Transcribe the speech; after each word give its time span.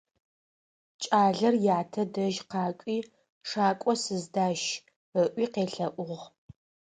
Кӏалэр 1.01 1.55
ятэ 1.79 2.01
дэжь 2.13 2.39
къакӏуи: 2.49 2.97
«Шакӏо 3.49 3.93
сыздащ»,- 4.03 4.61
ыӏуи 5.21 5.45
къелъэӏугъ. 5.53 6.23